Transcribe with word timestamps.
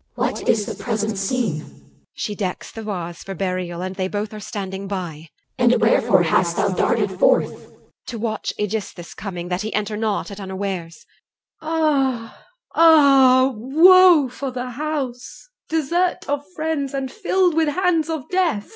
CH. 0.00 0.16
What 0.16 0.48
is 0.48 0.64
the 0.64 0.82
present 0.82 1.18
scene? 1.18 1.60
EL. 1.60 1.70
She 2.14 2.34
decks 2.34 2.72
the 2.72 2.82
vase 2.82 3.22
For 3.22 3.34
burial, 3.34 3.82
and 3.82 3.96
they 3.96 4.08
both 4.08 4.32
are 4.32 4.40
standing 4.40 4.88
by. 4.88 5.28
CH. 5.28 5.32
And 5.58 5.78
wherefore 5.78 6.22
hast 6.22 6.56
thou 6.56 6.68
darted 6.70 7.10
forth? 7.18 7.52
EL. 7.52 7.72
To 8.06 8.18
watch 8.18 8.54
Aegisthus' 8.58 9.12
coming, 9.12 9.48
that 9.48 9.60
he 9.60 9.74
enter 9.74 9.98
not 9.98 10.30
At 10.30 10.40
unawares. 10.40 11.04
CLY. 11.60 11.68
(within). 11.70 11.82
Ah! 12.40 12.46
ah! 12.74 13.52
Woe 13.54 14.30
for 14.30 14.50
the 14.50 14.70
house, 14.70 15.50
Desert 15.68 16.26
of 16.30 16.46
friends, 16.56 16.94
and 16.94 17.12
filled 17.12 17.52
with 17.52 17.68
hands 17.68 18.08
of 18.08 18.26
death! 18.30 18.72